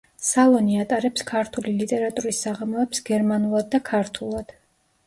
სალონი 0.27 0.79
ატარებს 0.83 1.25
ქართული 1.31 1.75
ლიტერატურის 1.83 2.41
საღამოებს 2.47 3.05
გერმანულად 3.13 3.73
და 3.77 3.83
ქართულად. 3.93 4.61